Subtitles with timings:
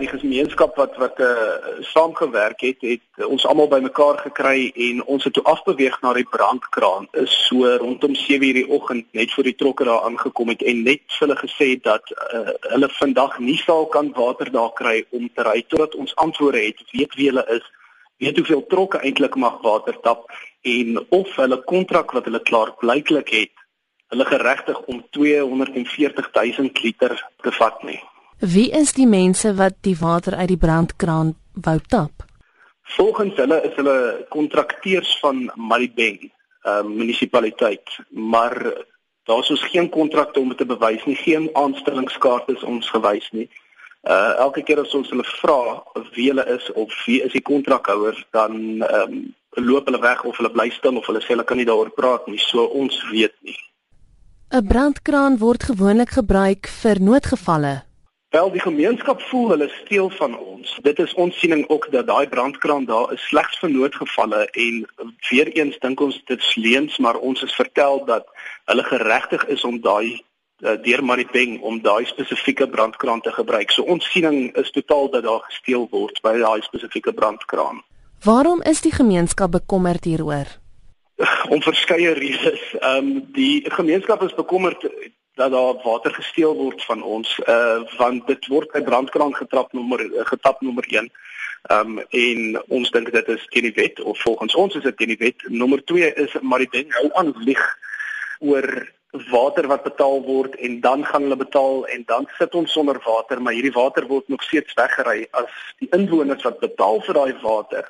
[0.00, 1.28] die gemeenskap wat wat uh,
[1.92, 7.08] saamgewerk het, het ons almal bymekaar gekry en ons het toe afbeweeg na die brandkraan.
[7.20, 11.18] Is so rondom 7:00 die oggend net voor die trokke daar aangekom het en net
[11.18, 15.62] hulle gesê dat uh, hulle vandag nie sal kan water daar kry om te ry
[15.68, 17.66] totdat ons antwoorde het, weet wie hulle is,
[18.16, 20.30] weet hoeveel trokke eintlik mag water tap
[20.62, 23.54] en of hulle kontrak wat hulle klaar blyklik het,
[24.12, 28.00] hulle geregtig om 240 000 liter te vat nie.
[28.40, 32.24] Wie is die mense wat die water uit die brandkraan wou tap?
[32.96, 36.30] Volgens hulle is hulle kontrakteurs van Maribeng,
[36.64, 38.56] uh munisipaliteit, maar
[39.28, 43.44] daar's ons geen kontrakte om dit te bewys nie, geen aanstellingskaarte is ons gewys nie.
[44.08, 45.60] Uh elke keer as ons hulle vra
[46.16, 49.20] wie hulle is of wie is die kontrakhouer, dan ehm um,
[49.60, 52.24] loop hulle weg of hulle bly stil of hulle sê hulle kan nie daaroor praat
[52.26, 53.58] nie, so ons weet nie.
[54.48, 57.89] 'n Brandkraan word gewoonlik gebruik vir noodgevalle
[58.30, 60.78] Wel die gemeenskap voel hulle steel van ons.
[60.82, 64.86] Dit is ons siening ook dat daai brandkraan daar is slegs vir noodgevalle en
[65.30, 68.28] weer eens dink ons dit sleens, maar ons is vertel dat
[68.70, 70.22] hulle geregtig is om daai
[70.62, 73.74] uh, deur Maripeng om daai spesifieke brandkraan te gebruik.
[73.74, 77.82] So ons siening is totaal dat daar gesteel word by daai spesifieke brandkraan.
[78.22, 80.46] Waarom is die gemeenskap bekommerd hieroor?
[81.54, 82.62] Om verskeie redes.
[82.78, 84.86] Ehm um, die gemeenskap is bekommerd
[85.40, 90.04] dat daar water gesteel word van ons uh want dit word by brandkraan getrap nommer
[90.04, 91.10] uh, getap nommer 1.
[91.76, 95.14] Um en ons dink dit is teen die wet of volgens ons is dit teen
[95.14, 95.44] die wet.
[95.48, 97.64] Nommer 2 is maar die ding hou aan lieg
[98.52, 98.68] oor
[99.30, 103.40] water wat betaal word en dan gaan hulle betaal en dan sit ons sonder water
[103.42, 107.88] maar hierdie water word nog steeds weggery as die inwoners wat betaal vir daai water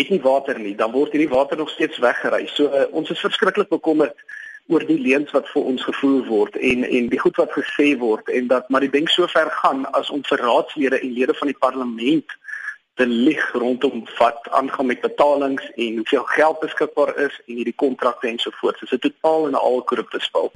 [0.00, 2.46] het nie water nie dan word hierdie water nog steeds weggery.
[2.56, 4.16] So uh, ons is verskriklik bekommerd
[4.68, 8.28] oor die leuns wat vir ons gevoer word en en die goed wat gesê word
[8.28, 11.52] en dat maar die ding so ver gaan as om vir raadslede en lede van
[11.52, 12.38] die parlement
[13.00, 18.28] te lig rondom wat aangaan met betalings en hoeveel geld beskikbaar is en hierdie kontrakte
[18.28, 18.80] en so voort.
[18.80, 20.52] Dit is 'n totaal en al korrupte spel.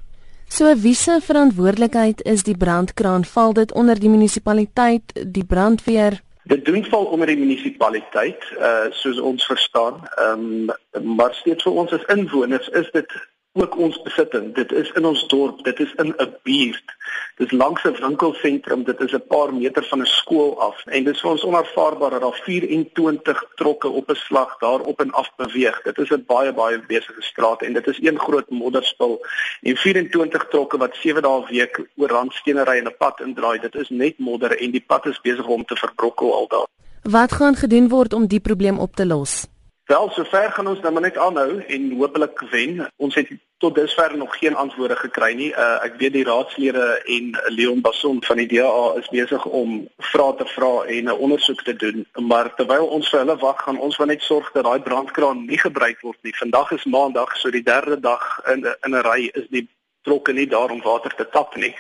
[0.49, 3.25] So wie se verantwoordelikheid is die brandkraan?
[3.25, 6.21] Val dit onder die munisipaliteit, die brandweer?
[6.45, 9.95] Dit doen val onder die munisipaliteit, uh soos ons verstaan.
[10.17, 13.13] Ehm um, maar steeds vir ons as inwoners is dit
[13.55, 14.55] ook ons besitting.
[14.55, 16.89] Dit is in ons dorp, dit is in 'n buurt.
[17.37, 21.15] Dis langs 'n winkelsentrum, dit is 'n paar meter van 'n skool af en dit
[21.15, 25.31] is vir ons onaanvaarbaar dat daar 24 trokke op 'n slag daar op en af
[25.37, 25.83] beweeg.
[25.83, 29.27] Dit is 'n baie baie besige straat en dit is een groot modderspil
[29.63, 33.59] en 24 trokke wat 7 dae week oor randsteenery en 'n pad indraai.
[33.59, 36.67] Dit is net modder en die pad is besig om te verbrokkel al daar.
[37.03, 39.54] Wat gaan gedoen word om die probleem op te los?
[39.85, 42.87] Wel, sover gaan ons dan maar net aanhou en hopelik wen.
[42.97, 43.29] Ons het
[43.59, 45.51] tot dusver nog geen antwoorde gekry nie.
[45.51, 50.35] Uh, ek weet die raadslede en Leon Basson van die DA is besig om vrae
[50.41, 53.97] te vra en 'n ondersoek te doen, maar terwyl ons vir hulle wag, gaan ons
[53.97, 56.37] wel net sorg dat daai brandkraan nie gebruik word nie.
[56.37, 59.69] Vandag is Maandag, so die derde dag in in 'n ry is die
[60.03, 61.75] trokke nie daar om water te tap nie.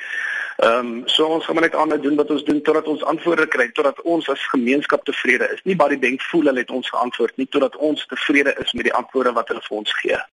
[0.57, 3.73] Ehm um, so ons gaan net aan doen wat ons doen totdat ons antwoorde kry,
[3.73, 5.63] totdat ons as gemeenskap tevrede is.
[5.65, 8.95] Nie baie denk voel hulle het ons geantwoord nie totdat ons tevrede is met die
[8.95, 10.21] antwoorde wat hulle vir ons gee.